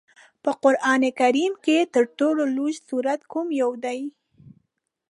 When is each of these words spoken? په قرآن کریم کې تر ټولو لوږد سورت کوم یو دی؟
په 0.43 0.51
قرآن 0.63 1.01
کریم 1.19 1.53
کې 1.65 1.77
تر 1.93 2.03
ټولو 2.19 2.41
لوږد 2.55 2.81
سورت 2.89 3.21
کوم 3.31 3.47
یو 3.61 3.71
دی؟ 3.83 3.99